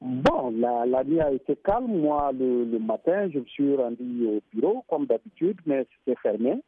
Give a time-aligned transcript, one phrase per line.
[0.00, 2.00] Bon, la, la, nuit a été calme.
[2.00, 6.62] Moi, le, matin, je me suis rendu au bureau, comme d'habitude, mais c'était fermé.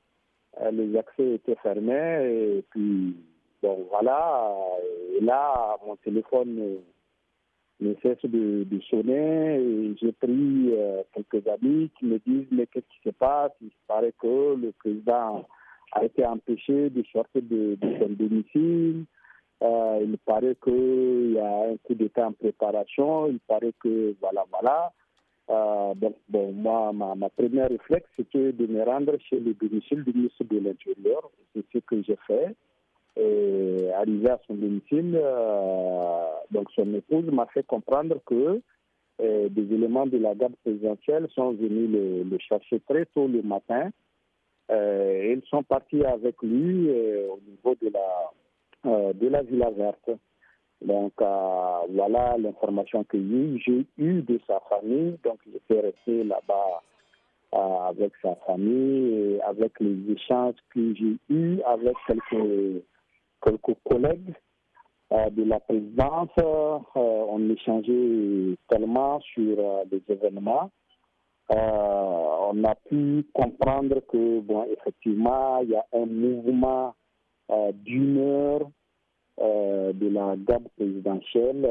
[0.60, 2.58] Euh, les accès étaient fermés.
[2.58, 3.16] Et puis,
[3.62, 4.54] bon, voilà.
[5.16, 6.76] Et là, mon téléphone
[7.80, 9.94] ne cesse de, sonner.
[9.98, 13.52] J'ai pris euh, quelques amis qui me disent Mais qu'est-ce qui se passe?
[13.62, 15.46] Il paraît que le président
[15.92, 19.06] a été empêché de sortir de son domicile.
[19.62, 23.28] Euh, il paraît qu'il y a un coup d'État en préparation.
[23.28, 24.92] Il paraît que, voilà, voilà.
[25.50, 30.02] Euh, donc, bon, moi, ma, ma première réflexe, c'était de me rendre chez le domicile
[30.04, 31.30] du ministre de l'Intérieur.
[31.54, 32.56] C'est ce que j'ai fait.
[33.16, 38.60] Et arrivé à son domicile, euh, donc son épouse m'a fait comprendre que
[39.18, 43.90] des éléments de la garde présidentielle sont venus le, le chercher très tôt le matin.
[44.70, 48.32] ils sont partis avec lui au niveau de la
[48.84, 50.10] de la Villa Verte.
[50.84, 55.16] Donc euh, voilà l'information que j'ai eue de sa famille.
[55.22, 56.82] Donc j'étais resté là-bas
[57.54, 64.34] euh, avec sa famille et avec les échanges que j'ai eus avec quelques, collègues
[65.10, 66.30] de la présidence.
[66.94, 69.56] on échangeait tellement sur
[69.86, 70.70] des événements.
[71.50, 76.94] on a pu comprendre que, bon, effectivement, il y a un mouvement
[77.50, 78.64] euh, d'humeur euh,
[79.38, 81.66] de la garde présidentielle.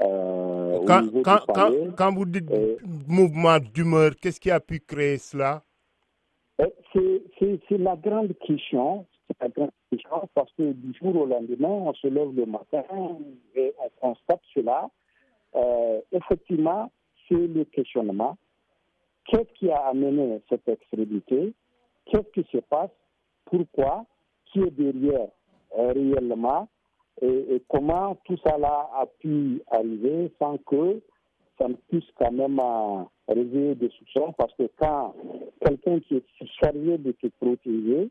[0.00, 2.48] Euh, quand, quand, quand, quand, vous dites
[3.08, 5.62] mouvement d'humeur, qu'est-ce qui a pu créer cela?
[6.58, 9.06] C'est la grande question.
[9.26, 12.84] C'est la grande question parce que du jour au lendemain, on se lève le matin
[13.56, 14.88] et on constate cela.
[16.12, 16.92] effectivement,
[17.28, 18.36] c'est le questionnement.
[19.26, 21.52] Qu'est-ce qui a amené cette extrémité?
[22.06, 22.90] Qu'est-ce qui se passe?
[23.46, 24.06] Pourquoi?
[24.46, 25.28] Qui est derrière?
[25.28, 25.37] euh,
[25.78, 26.68] réellement
[27.20, 31.00] et, comment tout là a pu arriver sans que
[31.58, 34.32] ça ne puisse quand même euh, réveiller des soupçons?
[34.38, 35.14] Parce que quand
[35.64, 38.08] quelqu'un qui est chargé de te protéger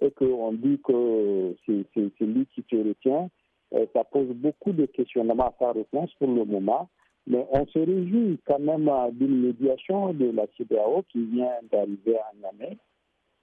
[0.00, 3.28] et qu'on dit que c'est lui qui te retient,
[3.74, 6.88] euh, ça pose beaucoup de questionnements à sa réponse pour le moment.
[7.26, 12.48] Mais on se réjouit quand même d'une médiation de la CDAO qui vient d'arriver en
[12.50, 12.78] année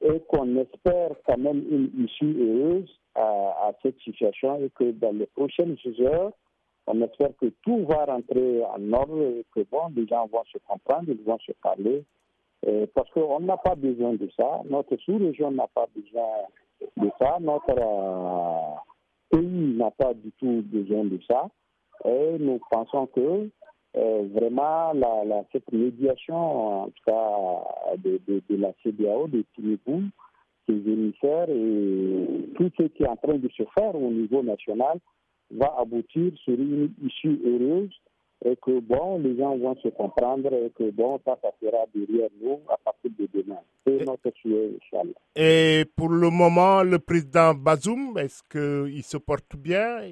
[0.02, 5.28] et qu'on espère quand même une issue heureuse à, cette situation et que dans les
[5.28, 6.32] prochaines heures,
[6.88, 10.58] on espère que tout va rentrer en ordre et que bon, les gens vont se
[10.68, 12.04] comprendre, ils vont se parler.
[12.94, 16.48] parce qu'on n'a pas besoin de ça, notre sous-région n'a pas besoin
[16.98, 18.76] de ça, notre euh,
[19.30, 21.50] pays n'a pas du tout besoin de ça.
[22.06, 23.50] Et nous pensons que
[23.98, 29.44] euh, vraiment la, la, cette médiation, en tout cas de, de, de la CDAO, de
[29.56, 30.10] Tinubu,
[30.68, 35.00] ses émissaires et tout ce qui est en train de se faire au niveau national
[35.52, 37.92] va aboutir sur une issue heureuse
[38.44, 42.30] et que bon, les gens vont se comprendre et que bon, ça, ça sera derrière
[42.42, 43.60] nous à partir de demain.
[43.86, 45.14] C'est notre souhait, Inch'Allah.
[45.36, 50.12] Et pour le moment, le président Bazoum, est-ce qu'il se porte bien?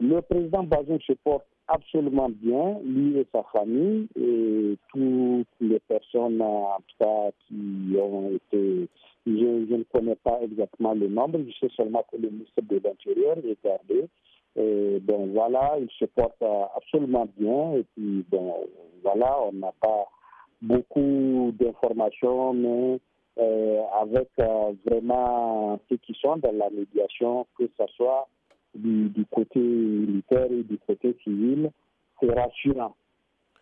[0.00, 6.40] Le président Bazoum se porte absolument bien, lui et sa famille, et toutes les personnes,
[6.40, 8.88] en tout qui ont été.
[9.26, 13.36] Je, ne connais pas exactement le nombre, je sais seulement que le ministre de l'Intérieur
[13.38, 14.08] est gardé.
[15.02, 16.42] Bon, voilà, il se porte
[16.76, 17.74] absolument bien.
[17.74, 18.54] Et puis, bon,
[19.02, 20.06] voilà, on n'a pas
[20.62, 23.00] beaucoup d'informations, mais
[23.38, 28.26] euh, avec euh, vraiment ceux qui sont dans la médiation, que ce soit
[28.74, 31.70] du, côté militaire et du côté civil,
[32.20, 32.94] c'est rassurant.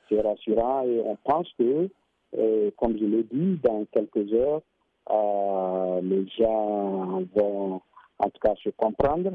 [0.09, 1.89] C'est rassurant et on pense que,
[2.37, 4.63] euh, comme je l'ai dit, dans quelques heures,
[5.11, 7.81] euh, les gens vont
[8.19, 9.33] en tout cas se comprendre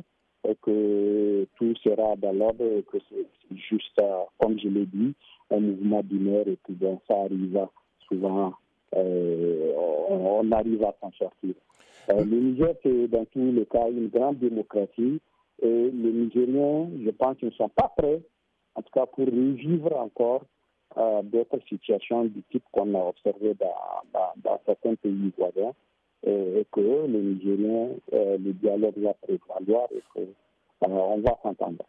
[0.48, 5.14] et que tout sera dans l'ordre et que c'est juste, euh, comme je l'ai dit,
[5.52, 6.74] un mouvement d'humeur et que
[7.08, 7.68] ça arrive
[8.08, 8.54] souvent,
[8.94, 11.54] on, arrive à s'en sortir.
[12.10, 15.22] le Niger, c'est dans tous les cas une grande démocratie
[15.62, 18.22] et les Nigériens, je pense qu'ils ne sont pas prêts,
[18.76, 20.44] en tout cas pour revivre encore
[20.98, 25.74] euh, d'autres situations du type qu'on a observé dans, certains pays voisins.
[26.24, 31.84] Et, que les Nigériens, euh, le dialogue va prévaloir et qu'on euh, va s'entendre.